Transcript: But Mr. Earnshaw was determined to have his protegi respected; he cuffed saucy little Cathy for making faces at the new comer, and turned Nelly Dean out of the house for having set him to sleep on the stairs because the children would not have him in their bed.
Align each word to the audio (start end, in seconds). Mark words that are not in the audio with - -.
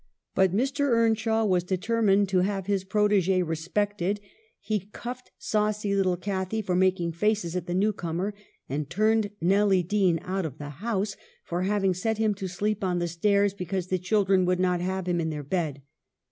But 0.33 0.51
Mr. 0.51 0.87
Earnshaw 0.89 1.45
was 1.45 1.63
determined 1.63 2.27
to 2.29 2.39
have 2.39 2.65
his 2.65 2.83
protegi 2.83 3.45
respected; 3.47 4.19
he 4.59 4.89
cuffed 4.91 5.29
saucy 5.37 5.95
little 5.95 6.17
Cathy 6.17 6.63
for 6.63 6.75
making 6.75 7.11
faces 7.11 7.55
at 7.55 7.67
the 7.67 7.75
new 7.75 7.93
comer, 7.93 8.33
and 8.67 8.89
turned 8.89 9.29
Nelly 9.39 9.83
Dean 9.83 10.17
out 10.23 10.43
of 10.47 10.57
the 10.57 10.69
house 10.69 11.15
for 11.43 11.61
having 11.61 11.93
set 11.93 12.17
him 12.17 12.33
to 12.33 12.47
sleep 12.47 12.83
on 12.83 12.97
the 12.97 13.07
stairs 13.07 13.53
because 13.53 13.89
the 13.89 13.99
children 13.99 14.43
would 14.45 14.59
not 14.59 14.81
have 14.81 15.07
him 15.07 15.21
in 15.21 15.29
their 15.29 15.43
bed. 15.43 15.83